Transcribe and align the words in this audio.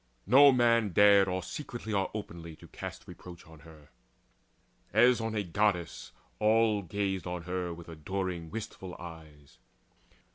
No 0.25 0.51
man 0.51 0.93
dared 0.93 1.27
Or 1.27 1.43
secretly 1.43 1.93
or 1.93 2.09
openly 2.15 2.55
to 2.55 2.67
cast 2.67 3.07
Reproach 3.07 3.45
on 3.45 3.59
her. 3.59 3.89
As 4.91 5.21
on 5.21 5.35
a 5.35 5.43
Goddess 5.43 6.11
all 6.39 6.81
Gazed 6.81 7.27
on 7.27 7.43
her 7.43 7.71
with 7.71 7.87
adoring 7.87 8.49
wistful 8.49 8.95
eyes. 8.97 9.59